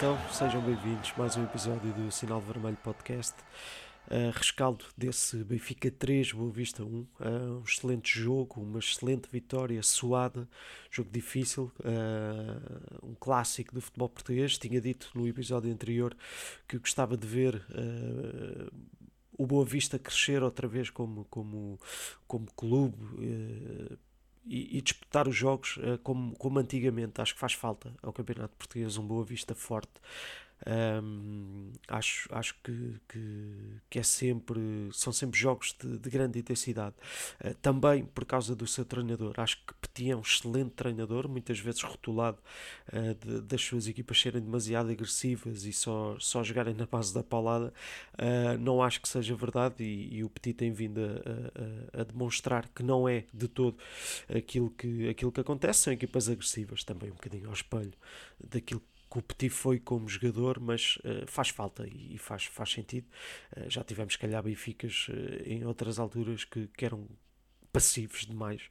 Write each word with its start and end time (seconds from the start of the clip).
então, 0.00 0.18
sejam 0.32 0.62
bem-vindos 0.62 1.12
a 1.14 1.18
mais 1.18 1.36
um 1.36 1.44
episódio 1.44 1.92
do 1.92 2.10
Sinal 2.10 2.40
Vermelho 2.40 2.78
Podcast. 2.82 3.34
Uh, 4.06 4.32
rescaldo 4.34 4.86
desse 4.96 5.44
Benfica 5.44 5.90
3, 5.90 6.32
Boa 6.32 6.50
Vista 6.50 6.82
1. 6.82 6.86
Uh, 6.86 7.06
um 7.58 7.62
excelente 7.62 8.18
jogo, 8.18 8.62
uma 8.62 8.78
excelente 8.78 9.28
vitória, 9.30 9.82
suada, 9.82 10.48
jogo 10.90 11.10
difícil, 11.12 11.70
uh, 11.80 13.06
um 13.06 13.14
clássico 13.14 13.74
do 13.74 13.82
futebol 13.82 14.08
português. 14.08 14.56
Tinha 14.56 14.80
dito 14.80 15.10
no 15.14 15.28
episódio 15.28 15.70
anterior 15.70 16.16
que 16.66 16.78
gostava 16.78 17.14
de 17.14 17.26
ver 17.26 17.56
uh, 17.56 18.72
o 19.36 19.46
Boa 19.46 19.66
Vista 19.66 19.98
crescer 19.98 20.42
outra 20.42 20.66
vez 20.66 20.88
como, 20.88 21.26
como, 21.26 21.78
como 22.26 22.46
clube 22.56 23.98
e, 24.50 24.78
e, 24.78 24.82
disputar 24.82 25.28
os 25.28 25.36
jogos 25.36 25.76
uh, 25.76 25.96
como, 26.02 26.36
como 26.36 26.58
antigamente. 26.58 27.20
Acho 27.20 27.34
que 27.34 27.40
faz 27.40 27.52
falta 27.52 27.94
ao 28.02 28.12
Campeonato 28.12 28.52
Português 28.58 28.96
um 28.96 29.06
Boa 29.06 29.24
Vista 29.24 29.54
forte. 29.54 29.92
Um, 30.66 31.72
acho 31.88 32.28
acho 32.34 32.54
que, 32.62 33.00
que, 33.08 33.80
que, 33.88 33.98
é 33.98 34.02
sempre 34.02 34.60
são 34.92 35.10
sempre 35.10 35.38
jogos 35.38 35.74
de, 35.78 35.98
de 35.98 36.10
grande 36.10 36.38
intensidade. 36.38 36.94
Uh, 37.42 37.54
também 37.62 38.04
por 38.04 38.26
causa 38.26 38.54
do 38.54 38.66
seu 38.66 38.84
treinador. 38.84 39.34
Acho 39.38 39.56
que 39.66 39.74
Petit 39.80 40.10
é 40.10 40.16
um 40.16 40.20
excelente 40.20 40.72
treinador 40.72 41.28
muitas 41.28 41.58
vezes 41.58 41.82
rotulado 41.82 42.38
uh, 42.92 43.14
de, 43.14 43.40
das 43.40 43.62
suas 43.62 43.88
equipas 43.88 44.20
serem 44.20 44.42
demasiado 44.42 44.90
agressivas 44.90 45.64
e 45.64 45.72
só, 45.72 46.16
só 46.18 46.44
jogarem 46.44 46.74
na 46.74 46.86
base 46.86 47.14
da 47.14 47.22
paulada. 47.22 47.72
Uh, 48.14 48.58
não 48.58 48.82
acho 48.82 49.00
que 49.00 49.08
seja 49.08 49.34
verdade 49.34 49.82
e, 49.82 50.16
e 50.16 50.24
o 50.24 50.28
Petit 50.28 50.54
tem 50.54 50.72
vindo 50.72 51.00
a, 51.00 51.98
a, 51.98 52.02
a, 52.02 52.04
demonstrar 52.04 52.68
que 52.68 52.82
não 52.82 53.08
é 53.08 53.24
de 53.32 53.48
todo 53.48 53.78
aquilo 54.28 54.70
que, 54.70 55.08
aquilo 55.08 55.32
que 55.32 55.40
acontece. 55.40 55.80
São 55.80 55.92
equipas 55.92 56.28
agressivas 56.28 56.84
também 56.84 57.10
um 57.10 57.14
bocadinho 57.14 57.48
ao 57.48 57.54
espelho 57.54 57.94
daquilo 58.38 58.80
que 58.80 58.99
o 59.18 59.22
Petit 59.22 59.50
foi 59.50 59.80
como 59.80 60.08
jogador, 60.08 60.60
mas 60.60 60.96
uh, 60.98 61.26
faz 61.26 61.48
falta 61.48 61.86
e, 61.86 62.16
faz, 62.16 62.44
faz 62.44 62.70
sentido. 62.70 63.08
Uh, 63.56 63.68
já 63.68 63.82
tivemos, 63.82 64.14
se 64.14 64.18
calhar, 64.18 64.42
Benficas 64.42 65.08
uh, 65.08 65.42
em 65.44 65.64
outras 65.64 65.98
alturas 65.98 66.44
que, 66.44 66.68
que 66.68 66.84
eram 66.84 67.08
passivos 67.72 68.26
demais 68.26 68.62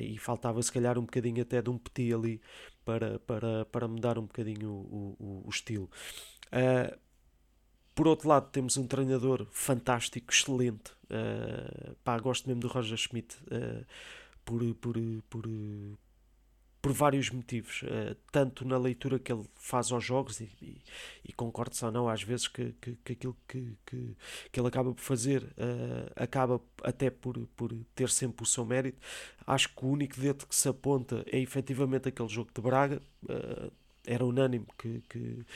e 0.00 0.16
faltava, 0.16 0.62
se 0.62 0.72
calhar, 0.72 0.98
um 0.98 1.02
bocadinho 1.02 1.42
até 1.42 1.60
de 1.60 1.68
um 1.68 1.76
Petit 1.76 2.14
ali 2.14 2.40
para, 2.82 3.18
para, 3.18 3.66
para 3.66 3.86
mudar 3.86 4.18
um 4.18 4.22
bocadinho 4.22 4.70
o, 4.70 5.16
o, 5.20 5.42
o 5.46 5.50
estilo. 5.50 5.90
por 7.94 8.08
outro 8.08 8.30
lado, 8.30 8.48
temos 8.50 8.78
um 8.78 8.86
treinador 8.86 9.46
fantástico, 9.50 10.32
excelente. 10.32 10.92
pá, 12.02 12.18
gosto 12.20 12.48
mesmo 12.48 12.62
do 12.62 12.68
Roger 12.68 12.96
Schmidt 12.96 13.36
por, 14.46 14.62
por, 14.76 14.96
por, 15.28 15.46
por 16.82 16.92
vários 16.92 17.30
motivos, 17.30 17.82
uh, 17.82 18.16
tanto 18.32 18.66
na 18.66 18.76
leitura 18.76 19.16
que 19.16 19.32
ele 19.32 19.44
faz 19.54 19.92
aos 19.92 20.04
jogos, 20.04 20.40
e, 20.40 20.50
e, 20.60 20.82
e 21.24 21.32
concordo 21.32 21.76
ou 21.80 21.92
não, 21.92 22.08
às 22.08 22.24
vezes 22.24 22.48
que, 22.48 22.74
que, 22.80 22.96
que 23.04 23.12
aquilo 23.12 23.36
que, 23.46 23.72
que, 23.86 24.16
que, 24.50 24.60
ele 24.60 24.66
acaba 24.66 24.92
por 24.92 25.00
fazer 25.00 25.44
uh, 25.44 26.12
acaba 26.16 26.60
até 26.82 27.08
por, 27.08 27.38
por 27.56 27.72
ter 27.94 28.10
sempre 28.10 28.42
o 28.42 28.46
seu 28.46 28.66
mérito. 28.66 28.98
Acho 29.46 29.68
que 29.68 29.84
o 29.84 29.88
único 29.88 30.20
dedo 30.20 30.44
que 30.44 30.56
se 30.56 30.68
aponta 30.68 31.24
é 31.30 31.38
efetivamente 31.38 32.08
aquele 32.08 32.28
jogo 32.28 32.50
de 32.52 32.60
Braga. 32.60 33.00
Uh, 33.22 33.70
era 34.04 34.24
unânime 34.24 34.66
que, 34.76 35.00
que, 35.08 35.46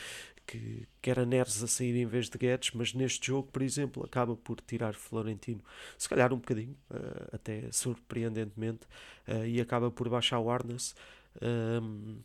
que, 0.47 0.89
que 1.03 1.11
era 1.11 1.27
Neres 1.27 1.63
a 1.63 1.67
sair 1.67 1.97
em 1.97 2.07
vez 2.07 2.29
de 2.29 2.39
Guedes, 2.39 2.71
mas 2.73 2.95
neste 2.95 3.27
jogo, 3.27 3.51
por 3.51 3.63
exemplo, 3.63 4.05
acaba 4.05 4.37
por 4.37 4.61
tirar 4.61 4.95
Florentino, 4.95 5.61
se 5.99 6.09
calhar 6.09 6.33
um 6.33 6.37
bocadinho, 6.37 6.77
uh, 6.91 7.35
até 7.35 7.71
surpreendentemente, 7.73 8.87
uh, 9.27 9.45
e 9.45 9.61
acaba 9.61 9.91
por 9.91 10.09
baixar 10.09 10.39
o 10.39 10.51
Arnes 10.51 10.95
um, 11.43 12.21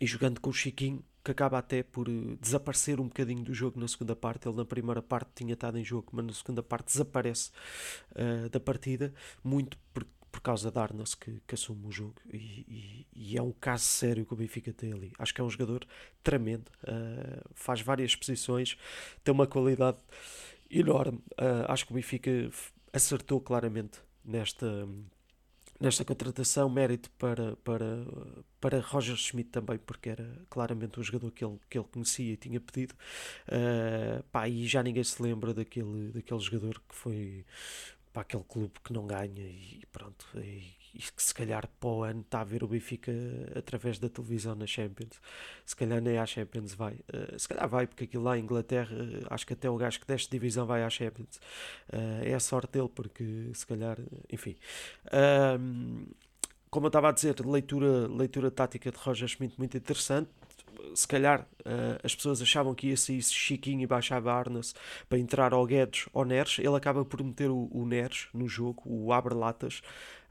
e 0.00 0.06
jogando 0.06 0.40
com 0.40 0.50
o 0.50 0.52
Chiquinho, 0.52 1.04
que 1.24 1.30
acaba 1.30 1.58
até 1.58 1.82
por 1.82 2.08
eh, 2.08 2.36
desaparecer 2.40 3.00
um 3.00 3.04
bocadinho 3.04 3.42
do 3.42 3.54
jogo 3.54 3.80
na 3.80 3.88
segunda 3.88 4.14
parte. 4.14 4.46
Ele 4.46 4.56
na 4.56 4.64
primeira 4.64 5.00
parte 5.00 5.30
tinha 5.34 5.54
estado 5.54 5.78
em 5.78 5.84
jogo, 5.84 6.08
mas 6.12 6.26
na 6.26 6.32
segunda 6.32 6.62
parte 6.62 6.86
desaparece 6.86 7.50
uh, 8.12 8.48
da 8.50 8.60
partida, 8.60 9.14
muito 9.42 9.78
por, 9.94 10.06
por 10.30 10.40
causa 10.42 10.70
da 10.70 10.82
Arnas 10.82 11.14
que, 11.14 11.40
que 11.46 11.54
assume 11.54 11.86
o 11.86 11.90
jogo. 11.90 12.16
E, 12.30 12.36
e, 12.36 13.06
e, 13.14 13.38
é 13.38 13.42
um 13.42 13.52
caso 13.52 13.84
sério 13.84 14.26
que 14.26 14.34
o 14.34 14.36
Benfica 14.36 14.72
tem 14.72 14.92
ali. 14.92 15.12
Acho 15.18 15.32
que 15.32 15.40
é 15.40 15.44
um 15.44 15.48
jogador 15.48 15.86
tremendo, 16.22 16.70
uh, 16.82 17.42
faz 17.54 17.80
várias 17.80 18.14
posições, 18.14 18.76
tem 19.22 19.32
uma 19.32 19.46
qualidade 19.46 19.98
enorme. 20.70 21.18
Uh, 21.40 21.64
acho 21.68 21.86
que 21.86 21.92
o 21.92 21.94
Benfica 21.94 22.30
acertou 22.92 23.40
claramente 23.40 23.98
nesta 24.22 24.86
nesta 25.84 26.04
contratação, 26.04 26.68
mérito 26.68 27.10
para, 27.12 27.56
para, 27.56 28.04
para 28.60 28.80
Roger 28.80 29.16
Schmidt 29.16 29.50
também, 29.50 29.78
porque 29.78 30.08
era 30.08 30.26
claramente 30.48 30.98
um 30.98 31.02
jogador 31.02 31.30
que 31.30 31.44
ele, 31.44 31.58
que 31.68 31.78
ele 31.78 31.86
conhecia 31.92 32.32
e 32.32 32.36
tinha 32.36 32.60
pedido. 32.60 32.94
Uh, 33.48 34.22
pá, 34.32 34.48
e 34.48 34.66
já 34.66 34.82
ninguém 34.82 35.04
se 35.04 35.22
lembra 35.22 35.52
daquele, 35.52 36.10
daquele 36.12 36.40
jogador 36.40 36.80
que 36.88 36.94
foi 36.94 37.44
para 38.12 38.22
aquele 38.22 38.44
clube 38.44 38.74
que 38.82 38.92
não 38.92 39.06
ganha 39.06 39.42
e 39.42 39.82
pronto. 39.92 40.26
E, 40.36 40.83
e 40.94 40.98
que 40.98 41.22
se 41.22 41.34
calhar 41.34 41.68
para 41.80 41.88
o 41.88 42.04
ano 42.04 42.20
está 42.20 42.40
a 42.40 42.44
ver 42.44 42.62
o 42.62 42.68
Benfica 42.68 43.12
através 43.56 43.98
da 43.98 44.08
televisão 44.08 44.54
na 44.54 44.66
Champions. 44.66 45.20
Se 45.66 45.74
calhar 45.74 46.00
nem 46.00 46.18
à 46.18 46.24
Champions 46.24 46.72
vai. 46.74 46.94
Uh, 46.94 47.38
se 47.38 47.48
calhar 47.48 47.68
vai, 47.68 47.86
porque 47.86 48.04
aquilo 48.04 48.22
lá 48.22 48.38
em 48.38 48.42
Inglaterra, 48.42 48.94
uh, 48.94 49.26
acho 49.30 49.44
que 49.46 49.52
até 49.52 49.68
o 49.68 49.76
gajo 49.76 50.00
que 50.00 50.06
deste 50.06 50.30
divisão 50.30 50.66
vai 50.66 50.84
à 50.84 50.90
Champions. 50.90 51.36
Uh, 51.92 52.22
é 52.22 52.32
a 52.32 52.40
sorte 52.40 52.72
dele, 52.72 52.88
porque 52.94 53.50
se 53.52 53.66
calhar, 53.66 53.98
enfim. 54.32 54.56
como 56.70 56.86
eu 56.86 56.88
estava 56.88 57.08
a 57.08 57.12
dizer, 57.12 57.44
leitura, 57.44 58.06
leitura 58.08 58.50
tática 58.50 58.90
de 58.90 58.98
Roger 58.98 59.28
Schmidt 59.28 59.54
muito 59.58 59.76
interessante 59.76 60.30
se 60.94 61.06
calhar 61.06 61.42
uh, 61.60 61.98
as 62.02 62.14
pessoas 62.14 62.42
achavam 62.42 62.74
que 62.74 62.88
ia 62.88 62.96
sair 62.96 63.22
Chiquinho 63.22 63.82
e 63.82 63.86
baixava 63.86 64.32
Arnas 64.32 64.74
para 65.08 65.18
entrar 65.18 65.52
ao 65.52 65.64
Guedes 65.66 66.08
ou 66.12 66.24
Neres, 66.24 66.58
ele 66.58 66.76
acaba 66.76 67.04
por 67.04 67.22
meter 67.22 67.50
o, 67.50 67.68
o 67.70 67.86
Neres 67.86 68.28
no 68.34 68.48
jogo, 68.48 68.82
o 68.84 69.12
abre-latas, 69.12 69.82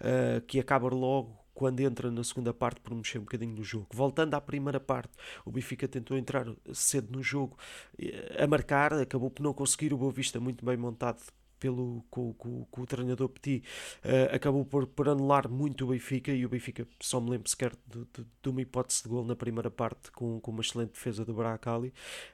uh, 0.03 0.41
que 0.41 0.59
acaba 0.59 0.87
logo 0.89 1.43
quando 1.53 1.79
entra 1.79 2.11
na 2.11 2.23
segunda 2.23 2.53
parte 2.53 2.81
por 2.81 2.95
mexer 2.95 3.19
um 3.19 3.21
bocadinho 3.21 3.55
no 3.55 3.63
jogo. 3.63 3.87
Voltando 3.93 4.33
à 4.33 4.41
primeira 4.41 4.79
parte, 4.79 5.11
o 5.45 5.51
Benfica 5.51 5.87
tentou 5.87 6.17
entrar 6.17 6.47
cedo 6.73 7.15
no 7.15 7.21
jogo 7.21 7.57
eh, 7.99 8.43
a 8.43 8.47
marcar, 8.47 8.93
acabou 8.93 9.29
por 9.29 9.43
não 9.43 9.53
conseguir, 9.53 9.93
o 9.93 9.97
Boa 9.97 10.11
Vista 10.11 10.39
muito 10.39 10.65
bem 10.65 10.75
montado 10.75 11.21
pelo, 11.63 12.03
com, 12.09 12.33
com, 12.33 12.65
com 12.65 12.81
o 12.81 12.85
treinador 12.85 13.29
Petit, 13.29 13.63
uh, 14.03 14.35
acabou 14.35 14.65
por, 14.65 14.85
por 14.85 15.07
anular 15.07 15.47
muito 15.47 15.85
o 15.85 15.87
Benfica 15.87 16.29
e 16.33 16.45
o 16.45 16.49
Benfica 16.49 16.85
só 16.99 17.21
me 17.21 17.29
lembro 17.29 17.49
sequer 17.49 17.71
de, 17.87 17.99
de, 17.99 18.27
de 18.41 18.49
uma 18.49 18.61
hipótese 18.61 19.03
de 19.03 19.07
gol 19.07 19.23
na 19.23 19.33
primeira 19.33 19.71
parte 19.71 20.11
com, 20.11 20.41
com 20.41 20.51
uma 20.51 20.59
excelente 20.59 20.91
defesa 20.91 21.23
do 21.23 21.33
Bracali, 21.33 21.93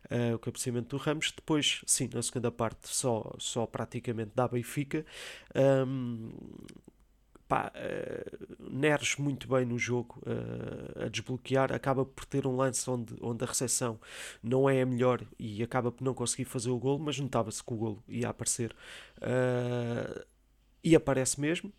uh, 0.10 0.34
o 0.34 0.40
cabeceamento 0.40 0.98
do 0.98 1.04
Ramos. 1.04 1.32
Depois, 1.32 1.82
sim, 1.86 2.10
na 2.12 2.24
segunda 2.24 2.52
parte, 2.52 2.88
só, 2.88 3.36
só 3.38 3.68
praticamente 3.68 4.32
da 4.34 4.48
Benfica. 4.48 5.06
Um, 5.56 6.32
pá, 7.50 7.74
uh, 7.76 8.70
Neres 8.72 9.18
muito 9.18 9.48
bem 9.48 9.66
no 9.66 9.78
jogo 9.78 10.22
uh, 10.22 11.06
a 11.06 11.10
desbloquear, 11.10 11.74
acaba 11.74 12.06
por 12.06 12.24
ter 12.24 12.46
um 12.46 12.56
lance 12.56 12.88
onde, 12.88 13.16
onde 13.20 13.44
a 13.44 13.48
recepção 13.48 14.00
não 14.42 14.70
é 14.70 14.84
a 14.84 14.86
melhor 14.86 15.22
e 15.38 15.62
acaba 15.64 15.92
por 15.92 16.04
não 16.04 16.14
conseguir 16.14 16.46
fazer 16.46 16.70
o 16.70 16.78
golo, 16.78 17.00
mas 17.00 17.20
notava-se 17.20 17.64
que 17.64 17.74
o 17.74 17.76
golo 17.76 18.04
ia 18.08 18.30
aparecer 18.30 18.72
uh, 19.18 20.24
e 20.84 20.96
aparece 20.96 21.42
mesmo. 21.42 21.74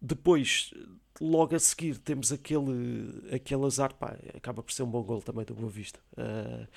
Depois, 0.00 0.74
logo 1.18 1.56
a 1.56 1.58
seguir, 1.58 1.96
temos 1.96 2.30
aquele, 2.30 3.34
aquele 3.34 3.64
azar, 3.64 3.94
pá, 3.94 4.18
acaba 4.36 4.62
por 4.62 4.70
ser 4.70 4.82
um 4.82 4.90
bom 4.90 5.02
golo 5.02 5.22
também 5.22 5.46
do 5.46 5.54
Boa 5.54 5.70
Vista. 5.70 5.98
Uh, 6.12 6.68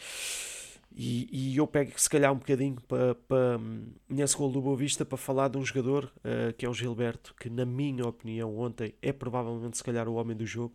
e, 0.95 1.29
e, 1.31 1.57
eu 1.57 1.67
pego 1.67 1.91
se 1.95 2.09
calhar 2.09 2.31
um 2.31 2.37
bocadinho 2.37 2.81
para, 2.87 3.13
para, 3.13 3.59
nesse 4.09 4.35
gol 4.35 4.51
do 4.51 4.61
Boa 4.61 4.75
Vista 4.75 5.05
para 5.05 5.17
falar 5.17 5.47
de 5.47 5.57
um 5.57 5.63
jogador 5.63 6.11
uh, 6.17 6.51
que 6.57 6.65
é 6.65 6.69
o 6.69 6.73
Gilberto, 6.73 7.35
que 7.39 7.49
na 7.49 7.65
minha 7.65 8.05
opinião 8.07 8.57
ontem 8.57 8.95
é 9.01 9.11
provavelmente 9.11 9.77
se 9.77 9.83
calhar 9.83 10.07
o 10.07 10.15
homem 10.15 10.35
do 10.35 10.45
jogo, 10.45 10.73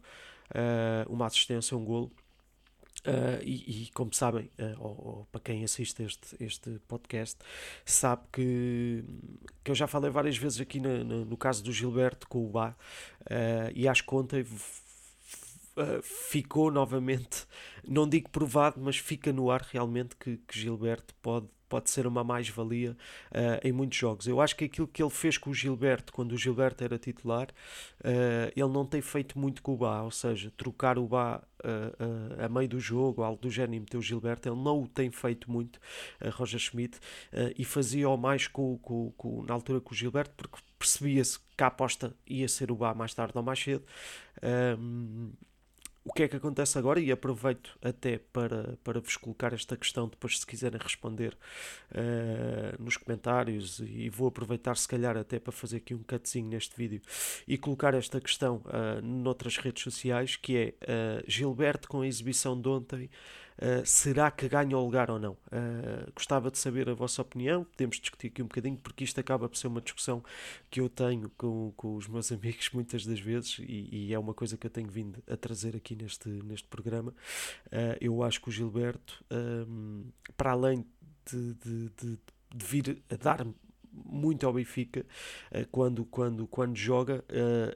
uh, 0.50 1.12
uma 1.12 1.26
assistência, 1.26 1.76
um 1.76 1.84
golo. 1.84 2.12
Uh, 3.04 3.42
e, 3.42 3.86
e, 3.86 3.90
como 3.92 4.14
sabem, 4.14 4.48
ou, 4.78 4.90
ou, 4.90 5.28
para 5.32 5.40
quem 5.40 5.64
assiste 5.64 6.04
este, 6.04 6.36
este 6.38 6.78
podcast, 6.86 7.36
sabe 7.84 8.22
que, 8.32 9.02
que 9.64 9.72
eu 9.72 9.74
já 9.74 9.88
falei 9.88 10.08
várias 10.08 10.36
vezes 10.36 10.60
aqui 10.60 10.78
no, 10.78 11.02
no, 11.02 11.24
no 11.24 11.36
caso 11.36 11.64
do 11.64 11.72
Gilberto 11.72 12.28
com 12.28 12.46
o 12.46 12.48
Bá, 12.48 12.76
e 13.74 13.88
acho 13.88 14.06
que 14.06 14.14
ontem 14.14 14.46
uh, 15.76 16.02
ficou 16.02 16.70
novamente, 16.70 17.46
não 17.86 18.08
digo 18.08 18.30
provado, 18.30 18.80
mas 18.80 18.96
fica 18.96 19.32
no 19.32 19.50
ar 19.50 19.62
realmente 19.62 20.16
que, 20.16 20.36
que 20.36 20.58
Gilberto 20.58 21.14
pode, 21.22 21.48
pode 21.72 21.88
ser 21.88 22.06
uma 22.06 22.22
mais-valia 22.22 22.92
uh, 23.30 23.66
em 23.66 23.72
muitos 23.72 23.96
jogos. 23.96 24.26
Eu 24.26 24.42
acho 24.42 24.54
que 24.54 24.66
aquilo 24.66 24.86
que 24.86 25.02
ele 25.02 25.10
fez 25.10 25.38
com 25.38 25.48
o 25.48 25.54
Gilberto, 25.54 26.12
quando 26.12 26.32
o 26.32 26.36
Gilberto 26.36 26.84
era 26.84 26.98
titular, 26.98 27.48
uh, 28.00 28.52
ele 28.54 28.68
não 28.68 28.84
tem 28.84 29.00
feito 29.00 29.38
muito 29.38 29.62
com 29.62 29.72
o 29.72 29.76
Bá, 29.78 30.02
ou 30.02 30.10
seja, 30.10 30.52
trocar 30.54 30.98
o 30.98 31.06
Bá 31.06 31.42
uh, 31.64 32.44
a 32.44 32.46
meio 32.46 32.68
do 32.68 32.78
jogo, 32.78 33.22
algo 33.22 33.40
do 33.40 33.50
género, 33.50 33.76
e 33.76 33.80
meter 33.80 33.96
o 33.96 34.02
Gilberto, 34.02 34.50
ele 34.50 34.62
não 34.62 34.82
o 34.82 34.86
tem 34.86 35.10
feito 35.10 35.50
muito, 35.50 35.80
Roger 36.34 36.60
Schmidt, 36.60 37.00
e 37.56 37.64
fazia-o 37.64 38.18
mais 38.18 38.46
com, 38.46 38.76
com, 38.78 39.10
com, 39.12 39.42
na 39.44 39.54
altura 39.54 39.80
com 39.80 39.94
o 39.94 39.96
Gilberto, 39.96 40.34
porque 40.36 40.58
percebia-se 40.78 41.38
que 41.56 41.64
a 41.64 41.68
aposta 41.68 42.14
ia 42.26 42.48
ser 42.48 42.70
o 42.70 42.76
Bá 42.76 42.92
mais 42.92 43.14
tarde 43.14 43.32
ou 43.34 43.42
mais 43.42 43.58
cedo 43.58 43.84
o 46.04 46.12
que 46.12 46.24
é 46.24 46.28
que 46.28 46.36
acontece 46.36 46.76
agora? 46.78 46.98
E 47.00 47.12
aproveito 47.12 47.78
até 47.80 48.18
para, 48.18 48.76
para 48.82 49.00
vos 49.00 49.16
colocar 49.16 49.52
esta 49.52 49.76
questão, 49.76 50.08
depois, 50.08 50.40
se 50.40 50.46
quiserem 50.46 50.80
responder 50.82 51.36
uh, 51.92 52.82
nos 52.82 52.96
comentários, 52.96 53.78
e 53.80 54.08
vou 54.08 54.28
aproveitar, 54.28 54.76
se 54.76 54.88
calhar, 54.88 55.16
até 55.16 55.38
para 55.38 55.52
fazer 55.52 55.76
aqui 55.76 55.94
um 55.94 56.02
cutzinho 56.02 56.48
neste 56.48 56.76
vídeo 56.76 57.00
e 57.46 57.56
colocar 57.56 57.94
esta 57.94 58.20
questão 58.20 58.56
uh, 58.66 59.00
noutras 59.00 59.56
redes 59.58 59.82
sociais, 59.82 60.34
que 60.34 60.56
é 60.56 60.74
uh, 60.82 61.24
Gilberto 61.26 61.88
com 61.88 62.00
a 62.00 62.06
exibição 62.06 62.60
de 62.60 62.68
ontem 62.68 63.10
Uh, 63.58 63.84
será 63.84 64.30
que 64.30 64.48
ganha 64.48 64.76
o 64.76 64.84
lugar 64.84 65.10
ou 65.10 65.18
não? 65.18 65.32
Uh, 65.32 66.10
gostava 66.14 66.50
de 66.50 66.58
saber 66.58 66.88
a 66.88 66.94
vossa 66.94 67.22
opinião, 67.22 67.64
podemos 67.64 67.98
discutir 67.98 68.28
aqui 68.28 68.42
um 68.42 68.46
bocadinho, 68.46 68.76
porque 68.76 69.04
isto 69.04 69.18
acaba 69.20 69.48
por 69.48 69.56
ser 69.56 69.66
uma 69.66 69.80
discussão 69.80 70.22
que 70.70 70.80
eu 70.80 70.88
tenho 70.88 71.30
com, 71.36 71.72
com 71.76 71.96
os 71.96 72.08
meus 72.08 72.30
amigos 72.32 72.70
muitas 72.72 73.04
das 73.04 73.20
vezes 73.20 73.58
e, 73.60 73.88
e 74.08 74.14
é 74.14 74.18
uma 74.18 74.34
coisa 74.34 74.56
que 74.56 74.66
eu 74.66 74.70
tenho 74.70 74.88
vindo 74.88 75.22
a 75.28 75.36
trazer 75.36 75.76
aqui 75.76 75.94
neste, 75.94 76.28
neste 76.28 76.68
programa. 76.68 77.14
Uh, 77.66 77.96
eu 78.00 78.22
acho 78.22 78.40
que 78.40 78.48
o 78.48 78.52
Gilberto, 78.52 79.24
um, 79.30 80.04
para 80.36 80.52
além 80.52 80.86
de, 81.30 81.54
de, 81.54 81.90
de, 81.90 82.18
de 82.54 82.66
vir 82.66 83.02
a 83.10 83.16
dar 83.16 83.46
muito 83.92 84.46
ao 84.46 84.52
Benfica 84.54 85.04
quando, 85.70 86.04
quando, 86.06 86.46
quando 86.46 86.74
joga. 86.74 87.22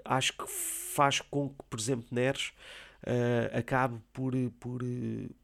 acho 0.03 0.33
que 0.33 0.47
faz 0.49 1.21
com 1.21 1.51
que, 1.51 1.63
por 1.69 1.79
exemplo, 1.79 2.07
Neres 2.11 2.55
uh, 3.03 3.59
acabe 3.59 3.99
por, 4.13 4.33
por, 4.59 4.81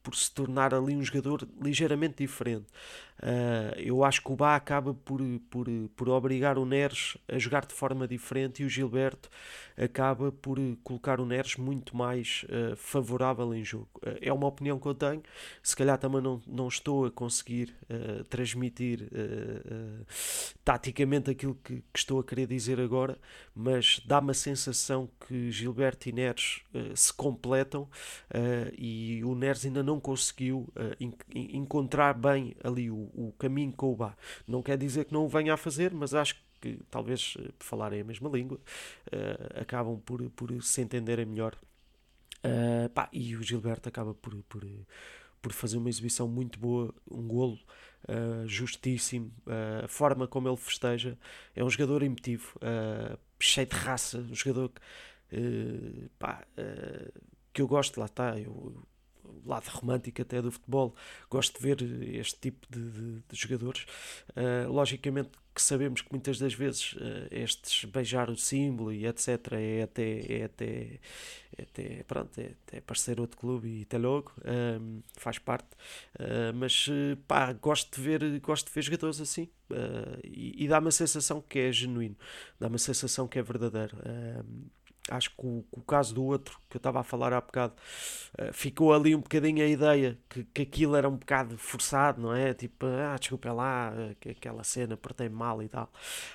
por 0.02 0.14
se 0.14 0.32
tornar 0.32 0.74
ali 0.74 0.94
um 0.94 1.02
jogador 1.02 1.48
ligeiramente 1.60 2.16
diferente. 2.18 2.66
Uh, 3.22 3.78
eu 3.78 4.02
acho 4.02 4.20
que 4.20 4.32
o 4.32 4.34
Bá 4.34 4.56
acaba 4.56 4.92
por, 4.92 5.20
por, 5.48 5.68
por 5.94 6.08
obrigar 6.08 6.58
o 6.58 6.66
Neres 6.66 7.16
a 7.28 7.38
jogar 7.38 7.64
de 7.64 7.72
forma 7.72 8.08
diferente 8.08 8.62
e 8.62 8.66
o 8.66 8.68
Gilberto 8.68 9.30
acaba 9.76 10.32
por 10.32 10.58
colocar 10.82 11.20
o 11.20 11.24
Neres 11.24 11.54
muito 11.54 11.96
mais 11.96 12.44
uh, 12.48 12.74
favorável 12.74 13.54
em 13.54 13.64
jogo. 13.64 13.88
Uh, 13.98 14.18
é 14.20 14.32
uma 14.32 14.48
opinião 14.48 14.76
que 14.76 14.86
eu 14.86 14.94
tenho, 14.94 15.22
se 15.62 15.76
calhar 15.76 15.96
também 15.98 16.20
não, 16.20 16.42
não 16.48 16.66
estou 16.66 17.06
a 17.06 17.10
conseguir 17.12 17.74
transmitir 18.28 19.08
taticamente 20.64 21.30
aquilo 21.30 21.54
que, 21.62 21.76
que, 21.76 21.98
estou 21.98 22.18
a 22.18 22.24
querer 22.24 22.46
dizer 22.46 22.80
agora, 22.80 23.18
mas 23.54 24.00
dá-me 24.04 24.30
a 24.30 24.34
sensação 24.34 25.08
que 25.28 25.50
Gilberto 25.50 26.08
e 26.08 26.12
Neres 26.12 26.62
se 26.94 27.12
completam 27.42 27.88
e 28.78 29.22
o 29.24 29.34
Neres 29.34 29.64
ainda 29.66 29.82
não 29.82 29.98
conseguiu 29.98 30.72
encontrar 31.34 32.14
bem 32.14 32.54
ali 32.62 32.90
o, 32.90 33.10
o 33.14 33.34
caminho 33.38 33.72
com 33.72 33.92
o 33.92 33.96
Bá. 33.96 34.16
Não 34.46 34.62
quer 34.62 34.78
dizer 34.78 35.06
que 35.06 35.12
não 35.12 35.24
o 35.24 35.28
venha 35.28 35.54
a 35.54 35.56
fazer, 35.56 35.92
mas 35.92 36.14
acho 36.14 36.36
que 36.62 36.78
talvez 36.88 37.34
eh, 37.38 37.50
por 37.58 37.64
falarem 37.64 38.00
a 38.00 38.04
mesma 38.04 38.30
língua 38.30 38.56
uh, 38.58 39.60
acabam 39.60 40.00
por, 40.00 40.30
por 40.30 40.62
se 40.62 40.80
entenderem 40.80 41.26
melhor. 41.26 41.56
Uh, 42.38 42.88
pá, 42.90 43.08
e 43.12 43.36
o 43.36 43.42
Gilberto 43.42 43.88
acaba 43.88 44.14
por, 44.14 44.34
por, 44.44 44.64
por 45.40 45.52
fazer 45.52 45.76
uma 45.76 45.88
exibição 45.88 46.28
muito 46.28 46.58
boa, 46.58 46.94
um 47.10 47.26
golo 47.26 47.58
uh, 48.08 48.46
justíssimo. 48.46 49.32
a 49.84 49.88
forma 49.88 50.26
como 50.26 50.48
ele 50.48 50.56
festeja 50.56 51.18
é 51.54 51.64
um 51.64 51.70
jogador 51.70 52.02
emotivo, 52.02 52.58
cheio 53.40 53.66
de 53.66 53.76
raça, 53.76 54.18
um 54.18 54.34
jogador 54.34 54.70
que, 54.70 56.10
pá, 56.18 56.44
que 57.52 57.62
eu 57.62 57.68
gosto, 57.68 57.98
lá 57.98 58.06
está. 58.06 58.38
Eu, 58.38 58.74
lado 59.44 59.68
romântico 59.68 60.22
até 60.22 60.40
do 60.40 60.50
futebol. 60.50 60.94
Gosto 61.30 61.60
de 61.60 61.62
ver 61.62 62.16
este 62.16 62.38
tipo 62.38 62.66
de, 62.70 62.90
de, 62.90 63.22
de 63.28 63.36
jogadores. 63.36 63.86
Uh, 64.30 64.70
logicamente 64.70 65.30
que 65.54 65.60
sabemos 65.60 66.00
que 66.00 66.10
muitas 66.10 66.38
das 66.38 66.54
vezes 66.54 66.94
uh, 66.94 67.28
estes 67.30 67.84
beijar 67.84 68.30
o 68.30 68.36
símbolo 68.36 68.90
e 68.90 69.06
etc 69.06 69.28
é 69.52 69.82
até, 69.82 70.32
é 70.32 70.44
até, 70.44 71.00
é 71.58 71.62
até, 71.62 72.02
pronto, 72.04 72.38
é 72.40 72.54
até 72.66 72.80
parecer 72.80 73.20
outro 73.20 73.36
clube 73.36 73.68
e 73.68 73.82
até 73.82 73.98
logo, 73.98 74.32
uh, 74.38 75.02
faz 75.14 75.38
parte. 75.38 75.68
Mas 76.54 76.88
pá, 77.28 77.52
gosto 77.52 77.94
de 77.96 78.00
ver, 78.00 78.40
gosto 78.40 78.68
de 78.68 78.72
ver 78.72 78.82
jogadores 78.82 79.20
assim 79.20 79.48
e, 80.24 80.64
e 80.64 80.68
dá-me 80.68 80.88
a 80.88 80.90
sensação 80.90 81.42
que 81.42 81.58
é 81.58 81.72
genuíno, 81.72 82.16
dá-me 82.58 82.76
a 82.76 82.78
sensação 82.78 83.28
que 83.28 83.38
é 83.38 83.42
verdadeiro 83.42 83.96
acho 85.10 85.30
que 85.30 85.44
o, 85.44 85.64
o, 85.72 85.80
caso 85.82 86.14
do 86.14 86.24
outro 86.24 86.58
que 86.70 86.76
eu 86.76 86.78
estava 86.78 87.00
a 87.00 87.02
falar 87.02 87.32
há 87.32 87.40
bocado 87.40 87.74
uh, 88.38 88.52
ficou 88.52 88.92
ali 88.94 89.14
um 89.14 89.20
bocadinho 89.20 89.62
a 89.64 89.66
ideia 89.66 90.18
que, 90.28 90.44
que 90.44 90.62
aquilo 90.62 90.94
era 90.94 91.08
um 91.08 91.16
bocado 91.16 91.58
forçado, 91.58 92.20
não 92.20 92.34
é? 92.34 92.54
Tipo, 92.54 92.86
ah, 92.86 93.16
desculpa 93.18 93.52
lá, 93.52 93.92
eh, 93.96 94.14
que 94.20 94.30
aquela 94.30 94.62
cena 94.62 94.96
portei 94.96 95.28
mal 95.28 95.62
e 95.62 95.68
tal. 95.68 95.92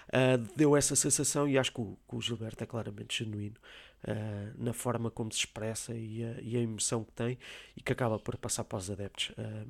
Uh, 0.10 0.38
deu 0.56 0.76
essa 0.76 0.96
sensação 0.96 1.48
e 1.48 1.58
acho 1.58 1.72
que 1.72 1.82
o, 1.82 1.98
que 2.10 2.16
o 2.16 2.22
Gilberto 2.22 2.64
é 2.64 2.68
claramente 2.68 3.24
genuíno. 3.24 3.56
Uh, 4.04 4.54
na 4.64 4.74
forma 4.74 5.10
como 5.10 5.32
se 5.32 5.40
expressa 5.40 5.94
e 5.94 6.24
a, 6.24 6.40
e 6.42 6.56
a, 6.56 6.62
emoção 6.62 7.04
que 7.04 7.12
tem 7.14 7.38
e 7.76 7.82
que 7.82 7.92
acaba 7.92 8.20
por 8.20 8.38
passar 8.38 8.64
para 8.64 8.78
os 8.78 8.92
adeptos. 8.92 9.30
Uh, 9.30 9.68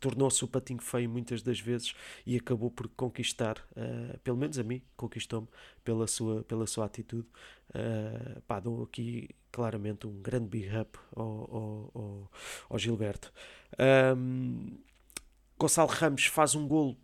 Tornou-se 0.00 0.44
o 0.44 0.48
patinho 0.48 0.82
feio 0.82 1.08
muitas 1.08 1.40
das 1.40 1.60
vezes 1.60 1.94
e 2.26 2.36
acabou 2.36 2.68
por 2.68 2.88
conquistar, 2.88 3.56
uh, 3.76 4.18
pelo 4.18 4.36
menos 4.36 4.58
a 4.58 4.64
mim, 4.64 4.82
conquistou-me 4.96 5.46
pela 5.84 6.06
sua, 6.08 6.42
pela 6.42 6.66
sua 6.66 6.86
atitude. 6.86 7.28
pá, 8.46 8.58
dou 8.58 8.82
aqui 8.82 9.30
claramente 9.52 10.06
um 10.06 10.20
grande 10.20 10.48
big 10.48 10.76
up 10.76 10.98
ao, 11.14 11.24
ao, 11.24 11.90
ao, 11.94 12.30
ao 12.70 12.78
Gilberto. 12.78 13.32
Um, 14.16 14.78
Gonçalo 15.58 15.88
Ramos 15.88 16.26
faz 16.26 16.54
um 16.54 16.66
golo 16.66 16.96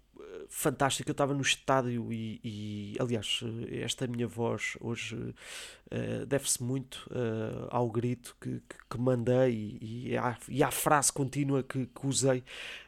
fantástico. 0.48 1.10
Eu 1.10 1.12
estava 1.12 1.34
no 1.34 1.42
estádio 1.42 2.12
e, 2.12 2.40
e, 2.42 2.96
aliás, 2.98 3.40
esta 3.70 4.06
minha 4.06 4.26
voz 4.26 4.76
hoje 4.80 5.14
uh, 5.16 6.26
deve-se 6.26 6.62
muito 6.62 7.08
uh, 7.10 7.68
ao 7.70 7.90
grito 7.90 8.36
que, 8.40 8.60
que, 8.60 8.76
que 8.90 8.98
mandei 8.98 9.78
e, 9.80 10.10
e, 10.10 10.16
à, 10.16 10.36
e, 10.48 10.62
à, 10.62 10.70
frase 10.70 11.12
contínua 11.12 11.62
que, 11.62 11.86
que 11.86 12.06
usei. 12.06 12.44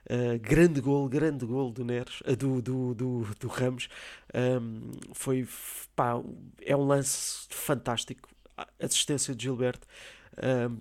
Uh, 0.09 0.39
grande 0.41 0.81
gol, 0.81 1.09
grande 1.09 1.45
gol 1.45 1.73
do 1.73 1.85
Neres, 1.85 2.23
do, 2.39 2.63
do, 2.63 2.95
do, 2.95 3.27
do 3.39 3.49
Ramos. 3.49 3.89
Um, 4.35 4.93
foi, 5.13 5.47
pá, 5.95 6.21
é 6.63 6.77
um 6.77 6.87
lance 6.87 7.47
fantástico. 7.51 8.29
A 8.57 8.67
assistência 8.81 9.35
de 9.35 9.45
Gilberto. 9.45 9.87
Um, 10.71 10.79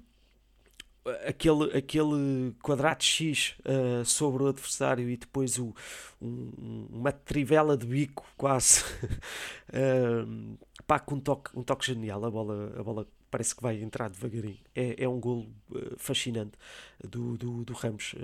aquele, 1.27 1.77
aquele 1.77 2.53
quadrado 2.61 3.03
X 3.03 3.55
uh, 3.59 4.03
sobre 4.05 4.43
o 4.43 4.47
adversário 4.47 5.09
e 5.09 5.17
depois 5.17 5.57
o, 5.59 5.73
um, 6.21 6.87
uma 6.89 7.11
trivela 7.11 7.77
de 7.77 7.85
bico 7.85 8.25
quase. 8.35 8.83
Uh, 9.69 10.57
pá, 10.87 10.99
com 10.99 11.15
um 11.15 11.19
toque, 11.19 11.57
um 11.57 11.63
toque 11.63 11.85
genial. 11.85 12.23
A 12.25 12.31
bola, 12.31 12.73
a 12.79 12.83
bola 12.83 13.07
parece 13.29 13.55
que 13.55 13.61
vai 13.61 13.81
entrar 13.81 14.09
devagarinho. 14.09 14.59
É, 14.73 15.03
é 15.03 15.09
um 15.09 15.19
golo 15.19 15.47
uh, 15.71 15.95
fascinante 15.97 16.57
do, 17.03 17.37
do, 17.37 17.63
do 17.63 17.73
Ramos. 17.73 18.15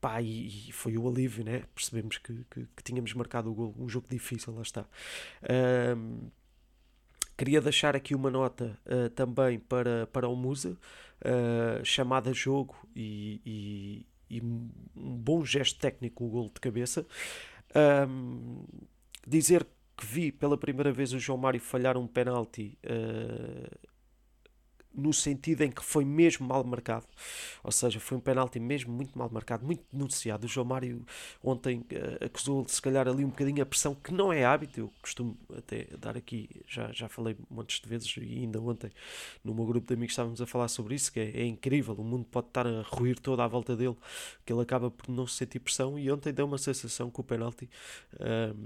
Pá, 0.00 0.22
e, 0.22 0.68
e, 0.68 0.72
foi 0.72 0.96
o 0.96 1.06
alívio 1.06 1.44
né? 1.44 1.64
percebemos 1.74 2.16
que, 2.16 2.32
que, 2.50 2.66
que, 2.74 2.82
tínhamos 2.82 3.12
marcado 3.12 3.50
o 3.50 3.54
golo. 3.54 3.74
Um 3.78 3.88
jogo 3.88 4.06
difícil, 4.08 4.54
lá 4.54 4.62
está 4.62 4.86
Queria 7.40 7.62
deixar 7.62 7.96
aqui 7.96 8.14
uma 8.14 8.30
nota 8.30 8.78
uh, 8.84 9.08
também 9.08 9.58
para, 9.58 10.06
para 10.08 10.28
o 10.28 10.36
Musa, 10.36 10.76
uh, 11.24 11.82
chamada 11.82 12.34
jogo 12.34 12.76
e, 12.94 13.40
e, 13.46 14.36
e, 14.36 14.42
um 14.42 15.16
bom 15.16 15.42
gesto 15.42 15.80
técnico, 15.80 16.22
o 16.22 16.26
um 16.26 16.30
gol 16.30 16.50
de 16.52 16.60
cabeça. 16.60 17.06
Um, 18.06 18.62
dizer 19.26 19.66
que 19.96 20.04
vi 20.04 20.30
pela 20.30 20.58
primeira 20.58 20.92
vez 20.92 21.14
o 21.14 21.18
João 21.18 21.38
Mário 21.38 21.58
falhar 21.58 21.96
um 21.96 22.06
penalti 22.06 22.78
uh, 22.84 23.89
no 24.94 25.12
sentido 25.12 25.62
em 25.62 25.70
que 25.70 25.82
foi 25.82 26.04
mesmo 26.04 26.46
mal 26.46 26.64
marcado, 26.64 27.06
ou 27.62 27.70
seja, 27.70 28.00
foi 28.00 28.18
um 28.18 28.20
penalti 28.20 28.58
mesmo 28.58 28.92
muito 28.92 29.18
mal 29.18 29.30
marcado, 29.30 29.64
muito 29.64 29.84
denunciado. 29.92 30.46
O 30.46 30.48
João 30.48 30.66
Mário 30.66 31.04
ontem 31.42 31.78
uh, 31.78 32.24
acusou 32.24 32.66
se 32.68 32.80
calhar 32.80 33.08
ali 33.08 33.24
um 33.24 33.28
bocadinho 33.28 33.62
a 33.62 33.66
pressão, 33.66 33.94
que 33.94 34.12
não 34.12 34.32
é 34.32 34.44
hábito, 34.44 34.80
eu 34.80 34.92
costumo 35.00 35.36
até 35.56 35.84
dar 35.98 36.16
aqui, 36.16 36.48
já, 36.66 36.90
já 36.92 37.08
falei 37.08 37.36
montes 37.48 37.80
de 37.80 37.88
vezes 37.88 38.14
e 38.16 38.38
ainda 38.40 38.60
ontem 38.60 38.90
no 39.44 39.54
meu 39.54 39.64
grupo 39.64 39.86
de 39.86 39.94
amigos 39.94 40.12
estávamos 40.12 40.40
a 40.40 40.46
falar 40.46 40.68
sobre 40.68 40.94
isso, 40.94 41.12
que 41.12 41.20
é, 41.20 41.40
é 41.40 41.46
incrível, 41.46 41.94
o 41.94 42.04
mundo 42.04 42.24
pode 42.24 42.48
estar 42.48 42.66
a 42.66 42.82
ruir 42.82 43.18
toda 43.18 43.44
à 43.44 43.48
volta 43.48 43.76
dele, 43.76 43.96
que 44.44 44.52
ele 44.52 44.62
acaba 44.62 44.90
por 44.90 45.08
não 45.08 45.26
sentir 45.26 45.60
pressão. 45.60 45.98
E 45.98 46.10
ontem 46.10 46.32
deu 46.32 46.46
uma 46.46 46.58
sensação 46.58 47.10
que 47.10 47.20
o 47.20 47.24
penalti 47.24 47.68
uh, 48.14 48.56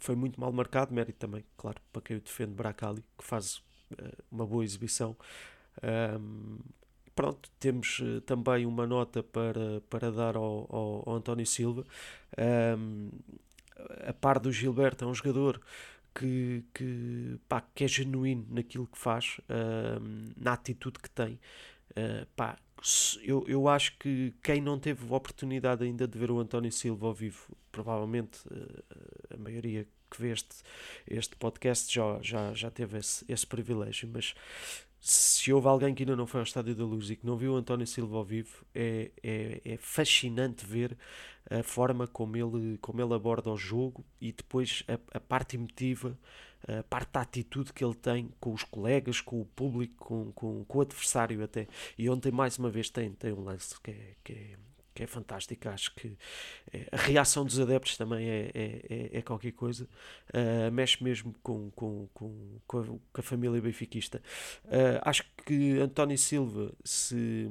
foi 0.00 0.16
muito 0.16 0.40
mal 0.40 0.52
marcado, 0.52 0.92
mérito 0.92 1.18
também, 1.18 1.44
claro, 1.56 1.80
para 1.92 2.02
quem 2.02 2.16
o 2.16 2.20
defende, 2.20 2.52
Bracali, 2.52 3.04
que 3.18 3.24
faz 3.24 3.56
uh, 3.92 4.22
uma 4.30 4.46
boa 4.46 4.64
exibição. 4.64 5.16
Um, 5.82 6.58
pronto, 7.14 7.50
temos 7.58 7.98
uh, 8.00 8.20
também 8.22 8.66
uma 8.66 8.86
nota 8.86 9.22
para, 9.22 9.80
para 9.88 10.10
dar 10.10 10.36
ao, 10.36 10.66
ao, 10.70 11.08
ao 11.08 11.14
António 11.16 11.46
Silva. 11.46 11.84
Um, 12.78 13.10
a 14.06 14.12
par 14.12 14.38
do 14.38 14.52
Gilberto, 14.52 15.04
é 15.04 15.08
um 15.08 15.14
jogador 15.14 15.60
que, 16.14 16.64
que, 16.74 17.38
pá, 17.48 17.62
que 17.74 17.84
é 17.84 17.88
genuíno 17.88 18.46
naquilo 18.50 18.86
que 18.86 18.98
faz, 18.98 19.40
um, 19.48 20.32
na 20.36 20.52
atitude 20.52 20.98
que 20.98 21.10
tem. 21.10 21.40
Uh, 21.92 22.26
pá, 22.36 22.56
eu, 23.22 23.44
eu 23.46 23.68
acho 23.68 23.96
que 23.98 24.34
quem 24.42 24.60
não 24.60 24.78
teve 24.78 25.04
a 25.08 25.16
oportunidade 25.16 25.84
ainda 25.84 26.06
de 26.06 26.18
ver 26.18 26.30
o 26.30 26.38
António 26.38 26.72
Silva 26.72 27.06
ao 27.06 27.14
vivo, 27.14 27.56
provavelmente 27.70 28.40
uh, 28.48 29.34
a 29.34 29.36
maioria 29.36 29.86
que 30.10 30.20
vê 30.20 30.32
este, 30.32 30.56
este 31.06 31.36
podcast 31.36 31.92
já, 31.94 32.18
já, 32.20 32.52
já 32.52 32.70
teve 32.70 32.98
esse, 32.98 33.24
esse 33.28 33.46
privilégio, 33.46 34.08
mas 34.12 34.34
se 35.00 35.52
houve 35.52 35.66
alguém 35.66 35.94
que 35.94 36.02
ainda 36.02 36.14
não 36.14 36.26
foi 36.26 36.40
ao 36.40 36.44
Estádio 36.44 36.74
da 36.74 36.84
Luz 36.84 37.08
e 37.10 37.16
que 37.16 37.26
não 37.26 37.36
viu 37.36 37.56
António 37.56 37.86
Silva 37.86 38.18
ao 38.18 38.24
vivo, 38.24 38.64
é, 38.74 39.10
é, 39.22 39.60
é, 39.64 39.76
fascinante 39.78 40.66
ver 40.66 40.96
a 41.50 41.62
forma 41.62 42.06
como 42.06 42.36
ele, 42.36 42.76
como 42.78 43.00
ele 43.00 43.14
aborda 43.14 43.50
o 43.50 43.56
jogo 43.56 44.04
e 44.20 44.30
depois 44.30 44.84
a, 44.86 45.16
a 45.16 45.20
parte 45.20 45.56
emotiva, 45.56 46.18
a 46.68 46.82
parte 46.82 47.12
da 47.12 47.22
atitude 47.22 47.72
que 47.72 47.82
ele 47.82 47.94
tem 47.94 48.30
com 48.38 48.52
os 48.52 48.62
colegas, 48.62 49.20
com 49.22 49.40
o 49.40 49.46
público, 49.46 50.04
com, 50.04 50.32
com, 50.32 50.64
com 50.66 50.78
o 50.78 50.82
adversário 50.82 51.42
até. 51.42 51.66
E 51.96 52.08
ontem, 52.10 52.30
mais 52.30 52.58
uma 52.58 52.70
vez, 52.70 52.90
tem, 52.90 53.12
tem 53.12 53.32
um 53.32 53.42
lance 53.42 53.80
que 53.80 53.90
é, 53.90 54.14
que 54.22 54.32
é 54.34 54.56
que 54.94 55.02
é 55.02 55.06
fantástica. 55.06 55.70
Acho 55.70 55.94
que 55.94 56.16
é, 56.72 56.86
a 56.92 56.96
reação 56.96 57.44
dos 57.44 57.58
adeptos 57.58 57.96
também 57.96 58.28
é, 58.28 58.50
é, 58.54 58.64
é, 58.88 59.18
é 59.18 59.22
qualquer 59.22 59.52
coisa. 59.52 59.88
Uh, 60.28 60.70
mexe 60.72 61.02
mesmo 61.02 61.34
com, 61.42 61.70
com, 61.70 62.08
com, 62.12 62.58
com, 62.66 62.78
a, 62.78 62.84
com 62.84 63.00
a 63.18 63.22
família 63.22 63.60
benfiquista. 63.60 64.22
Uh, 64.64 65.00
acho 65.02 65.24
que 65.44 65.78
António 65.78 66.18
Silva, 66.18 66.72
se. 66.84 67.48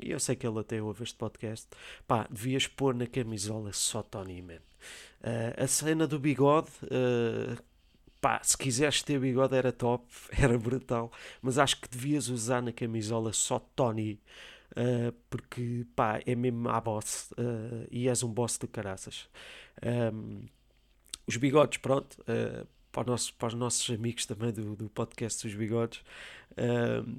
Eu 0.00 0.20
sei 0.20 0.36
que 0.36 0.46
ele 0.46 0.58
até 0.58 0.82
ouve 0.82 1.02
este 1.02 1.16
podcast, 1.16 1.68
pá, 2.06 2.26
devias 2.30 2.66
pôr 2.66 2.94
na 2.94 3.06
camisola 3.06 3.72
só 3.72 4.02
Tony 4.02 4.42
Man. 4.42 4.54
Uh, 4.54 5.62
a 5.62 5.66
cena 5.66 6.06
do 6.06 6.18
bigode. 6.18 6.70
Pá, 8.20 8.40
se 8.42 8.56
quiseres 8.56 9.02
ter 9.02 9.20
bigode 9.20 9.54
era 9.54 9.70
top, 9.70 10.06
era 10.32 10.56
brutal, 10.56 11.12
mas 11.42 11.58
acho 11.58 11.78
que 11.78 11.86
devias 11.86 12.28
usar 12.28 12.62
na 12.62 12.72
camisola 12.72 13.34
só 13.34 13.58
Tony, 13.58 14.18
uh, 14.76 15.12
porque 15.30 15.86
pá, 15.94 16.20
é 16.26 16.34
mesmo 16.34 16.68
a 16.68 16.80
boss 16.80 17.32
uh, 17.32 17.86
e 17.90 18.08
és 18.08 18.22
um 18.22 18.28
boss 18.28 18.58
de 18.58 18.66
caraças. 18.66 19.28
Um, 20.12 20.42
os 21.26 21.36
bigodes, 21.36 21.78
pronto, 21.78 22.16
uh, 22.22 22.66
para, 22.92 23.04
nosso, 23.04 23.34
para, 23.34 23.48
os 23.48 23.54
nossos 23.54 23.94
amigos 23.94 24.26
também 24.26 24.52
do, 24.52 24.76
do 24.76 24.88
podcast 24.88 25.46
dos 25.46 25.56
bigodes, 25.56 26.02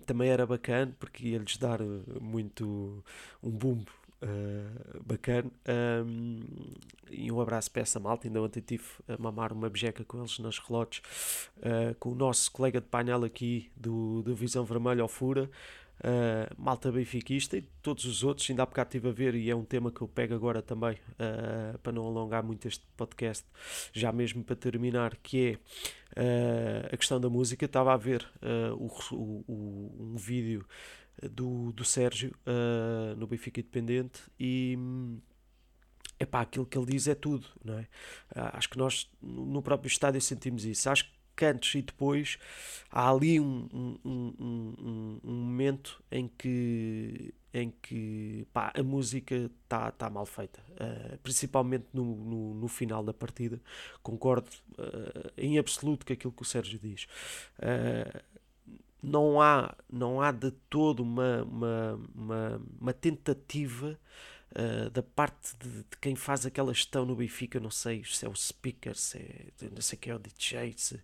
também 0.06 0.30
era 0.30 0.46
bacana 0.46 0.96
porque 0.98 1.28
ia-lhes 1.28 1.58
dar 1.58 1.82
muito 2.22 3.04
um 3.44 3.50
bumbo 3.50 3.92
Uh, 4.24 5.04
bacana. 5.04 5.52
Um, 6.08 6.42
e 7.12 7.32
um 7.32 7.40
abraço 7.40 7.70
para 7.70 7.84
essa 7.84 8.00
malta. 8.00 8.28
Ainda 8.28 8.42
ontem 8.42 8.62
tive 8.62 8.86
a 9.08 9.18
mamar 9.18 9.54
uma 9.54 9.70
bejeca 9.70 10.04
com 10.04 10.18
eles 10.18 10.40
nas 10.40 10.58
relotes, 10.58 11.02
uh, 11.58 11.94
com 12.00 12.10
o 12.10 12.16
nosso 12.16 12.52
colega 12.52 12.82
de 12.82 12.88
painel 12.88 13.24
aqui 13.24 13.70
do, 13.76 14.24
do 14.24 14.34
Visão 14.34 14.64
Vermelha 14.64 15.04
ao 15.04 15.08
Fura 15.08 15.50
uh, 16.00 16.62
malta 16.62 16.92
benfiquista 16.92 17.58
e 17.58 17.62
todos 17.82 18.06
os 18.06 18.24
outros. 18.24 18.50
Ainda 18.50 18.64
há 18.64 18.66
bocado 18.66 18.90
estive 18.90 19.10
a 19.10 19.12
ver 19.12 19.36
e 19.36 19.50
é 19.50 19.56
um 19.56 19.64
tema 19.64 19.92
que 19.92 20.02
eu 20.02 20.08
pego 20.08 20.34
agora 20.34 20.62
também, 20.62 20.96
uh, 20.96 21.78
para 21.80 21.92
não 21.92 22.06
alongar 22.06 22.44
muito 22.44 22.68
este 22.68 22.86
podcast, 22.98 23.46
já 23.94 24.12
mesmo 24.12 24.44
para 24.44 24.56
terminar, 24.56 25.16
que 25.18 25.60
é 26.16 26.22
uh, 26.22 26.94
a 26.94 26.98
questão 26.98 27.20
da 27.20 27.30
música. 27.30 27.66
Estava 27.66 27.94
a 27.94 27.98
ver 27.98 28.25
o, 28.78 28.88
o, 29.16 30.14
um 30.14 30.16
vídeo 30.16 30.66
do, 31.32 31.72
do 31.72 31.84
Sérgio 31.84 32.36
no 33.18 33.28
Benfica 33.28 33.60
Independente 33.60 34.22
e 34.40 34.78
epá, 36.20 36.42
aquilo 36.42 36.66
que 36.66 36.78
ele 36.78 36.86
diz 36.86 37.08
é 37.08 37.16
tudo, 37.16 37.46
não 37.64 37.80
é? 37.80 37.88
acho 38.34 38.70
que 38.70 38.78
nós 38.78 39.10
no 39.22 39.62
próprio 39.62 39.88
estádio 39.88 40.22
sentimos 40.22 40.66
isso. 40.66 40.90
Acho 40.90 41.06
que 41.06 41.12
cantos 41.36 41.75
e 41.75 41.82
depois 41.82 42.38
há 42.92 43.10
ali 43.10 43.39
um, 43.39 43.68
um, 43.74 44.00
um, 44.06 45.20
um 45.24 45.34
momento 45.34 46.01
em 46.12 46.27
que 46.27 47.34
em 47.54 47.74
que 47.82 48.46
pá, 48.51 48.74
a 48.77 48.84
música 48.84 49.50
está 49.63 49.89
tá 49.89 50.10
mal 50.10 50.25
feita, 50.25 50.60
uh, 50.72 51.18
principalmente 51.20 51.86
no, 51.94 52.04
no, 52.04 52.54
no, 52.54 52.68
final 52.68 53.01
da 53.01 53.13
partida. 53.13 53.62
Concordo 54.04 54.50
uh, 54.77 55.32
em 55.38 55.58
absoluto 55.58 56.06
com 56.06 56.12
aquilo 56.12 56.34
que 56.34 56.42
o 56.42 56.46
Sérgio 56.46 56.77
diz. 56.77 57.08
Uh, 57.60 58.22
não 59.01 59.39
há, 59.39 59.74
não 59.89 60.20
há 60.20 60.32
de 60.34 60.51
todo 60.70 61.01
uma, 61.01 61.44
uma, 61.44 62.00
uma, 62.13 62.62
uma 62.82 62.94
tentativa 62.94 63.98
uh, 64.56 64.90
da 64.90 65.04
parte 65.04 65.56
de, 65.58 65.70
de, 65.84 65.98
quem 66.02 66.16
faz 66.16 66.46
aquela 66.46 66.74
gestão 66.74 67.06
no 67.06 67.16
Benfica, 67.16 67.60
não 67.60 67.72
sei 67.72 68.04
se 68.04 68.26
é 68.26 68.30
o 68.30 68.36
speaker, 68.36 68.96
se 68.96 69.18
é, 69.18 69.70
não 69.72 69.82
sei 69.82 69.98
quem 69.98 70.12
é 70.12 70.16
o 70.16 70.20
DJ, 70.20 70.74
se, 70.78 71.02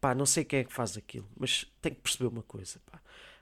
pá, 0.00 0.14
não 0.14 0.26
sei 0.26 0.44
quem 0.44 0.60
é 0.60 0.64
que 0.64 0.72
faz 0.72 0.96
aquilo, 0.96 1.28
mas 1.36 1.66
tem 1.80 1.94
que 1.94 2.00
perceber 2.00 2.26
uma 2.26 2.42
coisa. 2.42 2.80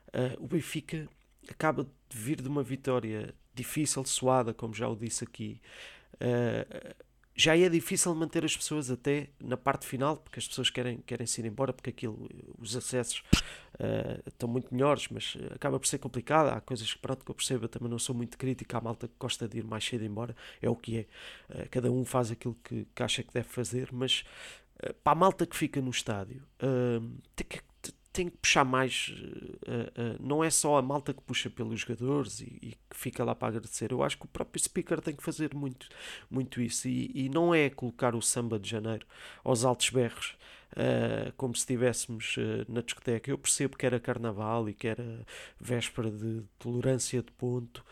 Uh, 0.09 0.43
o 0.43 0.47
Benfica 0.47 1.09
acaba 1.49 1.85
de 1.85 2.17
vir 2.17 2.41
de 2.41 2.49
uma 2.49 2.63
vitória 2.63 3.35
difícil, 3.55 4.05
suada, 4.05 4.55
como 4.55 4.75
já 4.75 4.89
o 4.89 4.97
disse 4.97 5.25
aqui. 5.25 5.61
Uh, 6.15 6.95
já 7.41 7.57
é 7.57 7.69
difícil 7.71 8.15
manter 8.15 8.45
as 8.45 8.55
pessoas 8.55 8.91
até 8.91 9.31
na 9.43 9.57
parte 9.57 9.87
final, 9.87 10.19
porque 10.19 10.39
as 10.39 10.47
pessoas 10.47 10.69
querem, 10.69 10.99
querem 10.99 11.27
se 11.27 11.41
ir 11.41 11.47
embora, 11.47 11.73
porque 11.73 11.89
aquilo, 11.89 12.29
os 12.59 12.77
acessos 12.77 13.23
uh, 13.77 14.29
estão 14.29 14.47
muito 14.47 14.73
melhores, 14.75 15.09
mas 15.09 15.39
acaba 15.55 15.81
por 15.81 15.87
ser 15.87 15.99
complicado. 15.99 16.49
Há 16.49 16.61
coisas 16.61 16.93
que, 16.93 16.99
pronto, 16.99 17.25
que 17.25 17.31
eu 17.31 17.35
percebo, 17.35 17.65
eu 17.65 17.69
também 17.71 17.89
não 17.89 17.99
sou 17.99 18.15
muito 18.15 18.37
crítico. 18.37 18.77
Há 18.77 18.81
malta 18.83 19.09
que 19.09 19.15
gosta 19.19 19.49
de 19.49 19.59
ir 19.59 19.65
mais 19.65 19.83
cedo 19.83 20.05
embora, 20.05 20.37
é 20.61 20.69
o 20.69 20.77
que 20.77 20.99
é. 20.99 21.07
Uh, 21.49 21.69
cada 21.71 21.91
um 21.91 22.05
faz 22.05 22.31
aquilo 22.31 22.57
que, 22.63 22.87
que, 22.95 23.03
acha 23.03 23.23
que 23.23 23.33
deve 23.33 23.49
fazer, 23.49 23.89
mas 23.91 24.23
uh, 24.85 24.93
para 25.03 25.13
a 25.13 25.15
malta 25.15 25.47
que 25.47 25.57
fica 25.57 25.81
no 25.81 25.91
estádio, 25.91 26.43
tem 27.35 27.47
que 27.47 27.63
tem 28.13 28.29
que 28.29 28.37
puxar 28.39 28.65
mais. 28.65 29.09
Uh, 29.09 30.17
uh, 30.17 30.17
não 30.21 30.43
é 30.43 30.51
só 30.51 30.77
a 30.77 30.83
malta 30.83 31.15
que 31.15 31.23
puxa 31.23 31.49
pelos 31.49 31.81
jogadores 31.81 32.41
e, 32.41 32.59
e, 32.63 32.79
que 32.91 32.97
fica 32.97 33.25
lá 33.25 33.35
para 33.35 33.49
agradecer. 33.49 33.93
Eu 33.93 34.03
acho 34.03 34.19
que 34.19 34.25
o 34.25 34.29
próprio 34.29 34.63
speaker 34.63 35.01
tem 35.01 35.15
que 35.15 35.23
fazer 35.23 35.55
muito, 35.55 35.89
muito 36.31 36.61
isso. 36.61 36.89
E, 36.89 37.11
e 37.15 37.29
não 37.29 37.55
é 37.55 37.71
colocar 37.71 38.15
o 38.15 38.23
samba 38.23 38.59
de 38.59 38.69
janeiro 38.69 39.07
aos 39.45 39.65
altos 39.65 39.91
berros. 39.91 40.37
Uh, 40.73 41.33
como 41.37 41.53
se 41.57 41.63
estivéssemos 41.63 42.37
na 42.69 42.81
discoteca. 42.81 43.29
Eu 43.29 43.37
percebo 43.37 43.77
que 43.77 43.85
era 43.85 43.99
carnaval 43.99 44.69
e 44.69 44.75
que 44.75 44.87
era 44.87 45.27
véspera 45.59 46.09
de 46.09 46.45
tolerância 46.61 47.21
de 47.21 47.33
ponto 47.33 47.85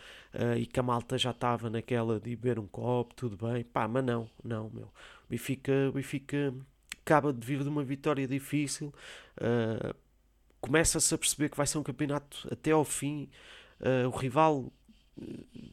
e 0.57 0.65
que 0.65 0.79
a 0.79 0.83
malta 0.83 1.19
já 1.19 1.33
estava 1.33 1.69
naquela 1.69 2.21
de 2.21 2.37
beber 2.37 2.57
um 2.57 2.69
copo, 2.69 3.15
tudo 3.17 3.37
bem. 3.49 3.65
Pá, 3.65 3.89
mas 3.89 4.05
não, 4.05 4.31
não, 4.45 4.71
meu. 4.71 4.85
O 4.85 5.29
Benfica, 5.29 5.91
acaba 7.09 7.33
de 7.33 7.45
vir 7.45 7.63
de 7.63 7.69
uma 7.69 7.83
vitória 7.83 8.29
difícil. 8.29 8.93
Uh, 9.41 9.95
começa-se 10.61 11.15
a 11.15 11.19
perceber 11.19 11.49
que 11.49 11.57
vai 11.57 11.67
ser 11.67 11.79
um 11.79 11.83
campeonato 11.83 12.49
até 12.51 12.71
ao 12.71 12.85
fim. 12.85 13.29
Uh, 13.81 14.09
o 14.09 14.11
rival, 14.11 14.73
eh, 15.21 15.71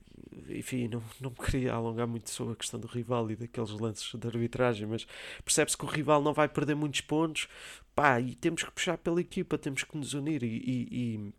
enfim, 0.50 0.88
não, 0.88 1.02
não 1.20 1.32
me 1.32 1.38
queria 1.38 1.74
alongar 1.74 2.08
muito 2.08 2.30
sobre 2.30 2.54
a 2.54 2.56
questão 2.56 2.80
do 2.80 2.88
rival 2.88 3.30
e 3.32 3.36
daqueles 3.36 3.72
lances 3.72 4.14
de 4.14 4.28
arbitragem, 4.28 4.88
mas 4.88 5.08
percebe-se 5.44 5.76
que 5.76 5.86
o 5.86 5.88
rival 5.88 6.22
não 6.22 6.34
vai 6.34 6.48
perder 6.48 6.76
muitos 6.76 7.02
pontos. 7.02 7.48
Pá, 7.96 8.20
e 8.20 8.36
temos 8.36 8.64
que 8.64 8.72
puxar 8.72 8.98
pela 8.98 9.20
equipa, 9.22 9.58
temos 9.58 9.84
que 9.84 9.98
nos 9.98 10.14
unir. 10.14 10.44
E, 10.44 10.48
e, 10.48 11.34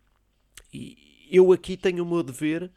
e, 0.73 0.77
e 1.29 1.35
eu 1.37 1.51
aqui 1.53 1.77
tenho 1.77 2.03
o 2.03 2.07
meu 2.07 2.23
dever 2.23 2.71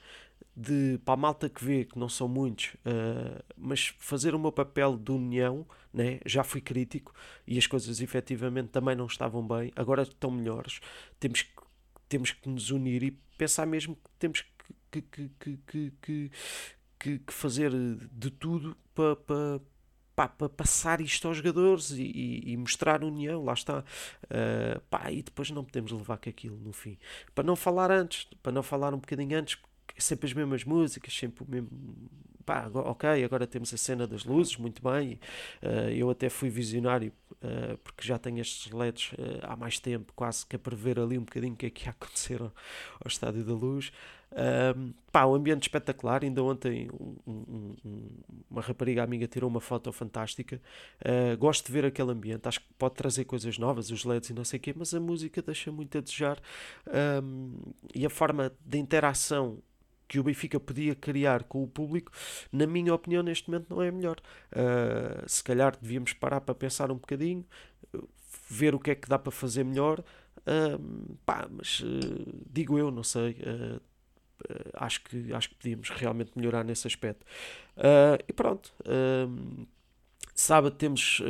de 0.60 1.00
para 1.04 1.14
a 1.14 1.16
malta 1.16 1.48
que 1.48 1.64
vê, 1.64 1.84
que 1.86 1.98
não 1.98 2.08
são 2.08 2.28
muitos, 2.28 2.74
uh, 2.84 3.42
mas 3.56 3.94
fazer 3.98 4.34
o 4.34 4.38
meu 4.38 4.52
papel 4.52 4.96
de 4.98 5.10
união, 5.10 5.66
né? 5.92 6.20
já 6.26 6.44
fui 6.44 6.60
crítico 6.60 7.14
e 7.46 7.56
as 7.56 7.66
coisas 7.66 8.00
efetivamente 8.00 8.68
também 8.68 8.94
não 8.94 9.06
estavam 9.06 9.46
bem, 9.46 9.72
agora 9.74 10.02
estão 10.02 10.30
melhores. 10.30 10.80
Temos 11.18 11.42
que, 11.42 11.50
temos 12.08 12.32
que 12.32 12.48
nos 12.48 12.70
unir 12.70 13.02
e 13.02 13.10
pensar 13.38 13.66
mesmo 13.66 13.96
que 13.96 14.10
temos 14.18 14.44
que, 14.90 15.00
que, 15.00 15.30
que, 15.38 15.58
que, 16.02 16.30
que, 16.98 17.18
que 17.18 17.32
fazer 17.32 17.72
de 18.12 18.30
tudo 18.30 18.76
para. 18.94 19.16
para 19.16 19.60
para 20.14 20.50
passar 20.50 21.00
isto 21.00 21.26
aos 21.26 21.38
jogadores 21.38 21.92
e, 21.92 22.02
e, 22.02 22.52
e 22.52 22.56
mostrar 22.58 23.02
união, 23.02 23.42
lá 23.42 23.54
está. 23.54 23.82
Uh, 24.24 24.78
pá, 24.90 25.10
e 25.10 25.22
depois 25.22 25.50
não 25.50 25.64
podemos 25.64 25.92
levar 25.92 26.18
com 26.18 26.28
aquilo 26.28 26.58
no 26.58 26.74
fim. 26.74 26.98
Para 27.34 27.42
não 27.42 27.56
falar 27.56 27.90
antes, 27.90 28.28
para 28.42 28.52
não 28.52 28.62
falar 28.62 28.92
um 28.92 28.98
bocadinho 28.98 29.38
antes, 29.38 29.56
sempre 29.98 30.26
as 30.26 30.32
mesmas 30.32 30.64
músicas, 30.64 31.14
sempre 31.14 31.44
o 31.44 31.50
mesmo. 31.50 31.68
Pá, 32.44 32.68
ok, 32.72 33.22
agora 33.22 33.46
temos 33.46 33.72
a 33.72 33.76
cena 33.76 34.06
das 34.06 34.24
luzes, 34.24 34.56
muito 34.56 34.82
bem. 34.82 35.20
Uh, 35.62 35.90
eu 35.90 36.10
até 36.10 36.28
fui 36.28 36.48
visionário, 36.48 37.12
uh, 37.34 37.76
porque 37.78 38.06
já 38.06 38.18
tenho 38.18 38.40
estes 38.40 38.72
LEDs 38.72 39.12
uh, 39.12 39.16
há 39.42 39.54
mais 39.54 39.78
tempo, 39.78 40.12
quase 40.16 40.44
que 40.46 40.56
a 40.56 40.58
prever 40.58 40.98
ali 40.98 41.16
um 41.16 41.22
bocadinho 41.22 41.52
o 41.52 41.56
que 41.56 41.66
é 41.66 41.70
que 41.70 41.84
ia 41.84 41.90
acontecer 41.92 42.40
ao, 42.40 42.52
ao 43.00 43.06
Estádio 43.06 43.44
da 43.44 43.52
Luz. 43.52 43.92
Um, 44.32 44.92
pá, 45.10 45.26
um 45.26 45.34
ambiente 45.34 45.62
espetacular. 45.62 46.22
Ainda 46.22 46.42
ontem 46.42 46.88
um, 46.92 47.16
um, 47.26 48.08
uma 48.50 48.60
rapariga 48.60 49.02
amiga 49.02 49.26
tirou 49.26 49.50
uma 49.50 49.60
foto 49.60 49.92
fantástica. 49.92 50.60
Uh, 51.00 51.36
gosto 51.36 51.66
de 51.66 51.72
ver 51.72 51.84
aquele 51.84 52.12
ambiente. 52.12 52.46
Acho 52.46 52.60
que 52.60 52.66
pode 52.78 52.94
trazer 52.94 53.24
coisas 53.24 53.58
novas, 53.58 53.90
os 53.90 54.04
LEDs 54.04 54.30
e 54.30 54.34
não 54.34 54.44
sei 54.44 54.58
o 54.58 54.60
quê, 54.60 54.74
mas 54.76 54.94
a 54.94 55.00
música 55.00 55.42
deixa 55.42 55.72
muito 55.72 55.98
a 55.98 56.00
desejar. 56.00 56.40
e 57.94 58.06
a 58.06 58.10
forma 58.10 58.52
de 58.64 58.78
interação 58.78 59.58
que 60.10 60.18
o 60.18 60.24
Benfica 60.24 60.58
podia 60.58 60.92
criar 60.92 61.44
com 61.44 61.62
o 61.62 61.68
público, 61.68 62.10
na 62.50 62.66
minha 62.66 62.92
opinião, 62.92 63.22
neste 63.22 63.48
momento 63.48 63.70
não 63.70 63.80
é 63.80 63.92
melhor. 63.92 64.16
Uh, 64.50 65.22
se 65.24 65.42
calhar 65.44 65.76
devíamos 65.80 66.12
parar 66.12 66.40
para 66.40 66.52
pensar 66.52 66.90
um 66.90 66.96
bocadinho, 66.96 67.46
ver 68.48 68.74
o 68.74 68.80
que 68.80 68.90
é 68.90 68.94
que 68.96 69.08
dá 69.08 69.16
para 69.20 69.30
fazer 69.30 69.64
melhor. 69.64 70.00
Uh, 70.38 71.16
pá, 71.24 71.46
mas 71.48 71.78
uh, 71.78 72.44
digo 72.52 72.76
eu, 72.76 72.90
não 72.90 73.04
sei. 73.04 73.36
acho, 74.74 75.00
que, 75.04 75.32
acho 75.32 75.50
que 75.50 75.54
podíamos 75.54 75.90
realmente 75.90 76.32
melhorar 76.34 76.64
nesse 76.64 76.88
aspecto. 76.88 77.24
e 78.28 78.32
pronto. 78.32 78.74
sábado 80.34 80.74
temos 80.74 81.22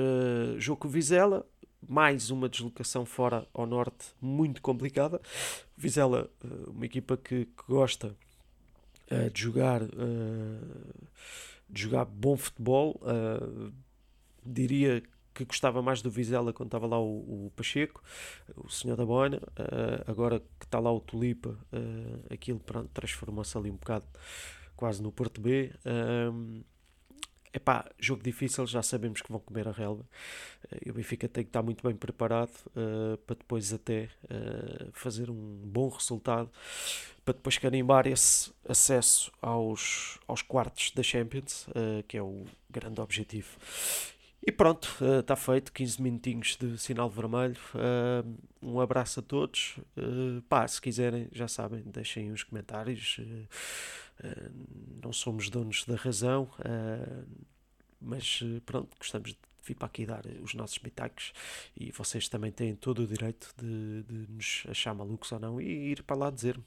jogo 0.56 0.80
com 0.80 0.88
Vizela 0.88 1.46
mais 1.86 2.30
uma 2.30 2.48
deslocação 2.48 3.04
fora 3.04 3.46
ao 3.52 3.66
norte 3.66 4.06
muito 4.22 4.62
complicada. 4.62 5.20
Vizela, 5.76 6.30
uma 6.68 6.86
equipa 6.86 7.18
que, 7.18 7.44
que 7.44 7.64
gosta 7.68 8.16
de 9.32 9.40
jogar 9.40 9.82
de 11.68 11.82
jogar 11.82 12.04
bom 12.04 12.36
futebol. 12.36 13.00
diria 14.44 15.02
que 15.34 15.44
gostava 15.44 15.80
mais 15.80 16.02
do 16.02 16.10
Vizela 16.10 16.52
quando 16.52 16.68
estava 16.68 16.86
lá 16.86 17.00
o, 17.00 17.46
o 17.46 17.52
Pacheco, 17.56 18.02
o 18.56 18.68
senhor 18.68 18.96
da 18.96 19.06
Bona, 19.06 19.38
uh, 19.38 20.10
agora 20.10 20.40
que 20.58 20.66
está 20.66 20.78
lá 20.78 20.92
o 20.92 21.00
Tulipa, 21.00 21.50
uh, 21.72 22.32
aquilo 22.32 22.60
transformou-se 22.92 23.56
ali 23.56 23.70
um 23.70 23.76
bocado 23.76 24.06
quase 24.76 25.02
no 25.02 25.12
Porto 25.12 25.40
B. 25.40 25.72
epá, 27.52 27.84
jogo 27.98 28.22
difícil, 28.22 28.66
já 28.66 28.82
sabemos 28.82 29.20
que 29.20 29.30
vão 29.30 29.40
comer 29.40 29.68
a 29.68 29.72
relva. 29.72 30.02
Uh, 30.64 30.78
e 30.86 30.90
o 30.90 30.94
Benfica 30.94 31.28
tem 31.28 31.44
que 31.44 31.48
estar 31.48 31.62
muito 31.62 31.86
bem 31.86 31.96
preparado 31.96 32.52
uh, 32.68 33.16
para 33.18 33.36
depois 33.36 33.72
até 33.72 34.08
uh, 34.24 34.90
fazer 34.92 35.30
um 35.30 35.60
bom 35.64 35.88
resultado, 35.88 36.50
para 37.24 37.34
depois 37.34 37.58
carimbar 37.58 38.06
esse 38.06 38.52
acesso 38.68 39.32
aos, 39.40 40.18
aos 40.26 40.42
quartos 40.42 40.90
da 40.92 41.02
Champions, 41.02 41.66
que 42.08 42.16
é 42.16 42.22
o 42.22 42.44
grande 42.68 43.00
objetivo. 43.00 43.56
E 44.42 44.50
pronto, 44.50 44.88
está 45.20 45.34
uh, 45.34 45.36
feito. 45.36 45.72
15 45.72 46.00
minutinhos 46.00 46.56
de 46.56 46.78
sinal 46.78 47.10
vermelho. 47.10 47.58
Uh, 47.74 48.38
um 48.62 48.80
abraço 48.80 49.20
a 49.20 49.22
todos. 49.22 49.78
Uh, 49.96 50.40
pá, 50.48 50.66
se 50.66 50.80
quiserem, 50.80 51.28
já 51.30 51.46
sabem, 51.46 51.82
deixem 51.84 52.32
os 52.32 52.42
comentários. 52.42 53.20
não 55.02 55.12
somos 55.12 55.50
donos 55.50 55.84
da 55.84 55.96
razão, 55.96 56.50
mas 58.00 58.42
pronto, 58.66 58.96
gostamos 58.98 59.30
de 59.30 59.38
vir 59.62 59.74
para 59.74 59.86
aqui 59.86 60.06
dar 60.06 60.24
os 60.42 60.54
nossos 60.54 60.78
pitacos 60.78 61.32
e 61.76 61.90
vocês 61.92 62.28
também 62.28 62.50
têm 62.50 62.74
todo 62.74 63.02
o 63.02 63.06
direito 63.06 63.52
de, 63.56 64.02
de 64.02 64.32
nos 64.32 64.64
achar 64.68 64.94
malucos 64.94 65.32
ou 65.32 65.38
não 65.38 65.60
e 65.60 65.90
ir 65.90 66.02
para 66.02 66.16
lá 66.16 66.30
dizer-me. 66.30 66.64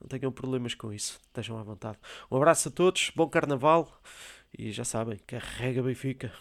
Não 0.00 0.08
tenham 0.08 0.32
problemas 0.32 0.74
com 0.74 0.92
isso, 0.92 1.20
estejam 1.26 1.58
à 1.58 1.62
vontade. 1.62 1.98
Um 2.30 2.36
abraço 2.36 2.68
a 2.68 2.72
todos, 2.72 3.12
bom 3.14 3.28
carnaval 3.28 4.00
e 4.56 4.72
já 4.72 4.84
sabem, 4.84 5.18
carrega 5.26 5.82
Benfica. 5.82 6.32